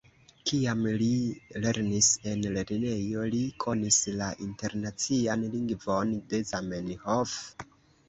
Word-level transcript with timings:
Kiam 0.51 0.79
li 1.01 1.09
lernis 1.65 2.09
en 2.31 2.41
lernejo, 2.57 3.27
li 3.37 3.43
konis 3.67 4.01
la 4.25 4.33
internacian 4.49 5.47
lingvon 5.55 6.19
de 6.35 6.45
Zamenhof. 6.55 7.41